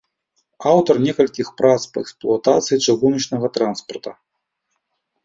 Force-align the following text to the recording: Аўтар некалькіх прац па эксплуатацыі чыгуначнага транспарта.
Аўтар 0.69 0.95
некалькіх 1.07 1.51
прац 1.61 1.77
па 1.97 2.03
эксплуатацыі 2.05 2.77
чыгуначнага 2.87 3.47
транспарта. 3.59 4.11